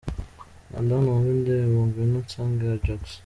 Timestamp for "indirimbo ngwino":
1.35-2.17